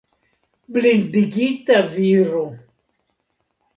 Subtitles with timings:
[0.77, 2.43] Blindigita viro!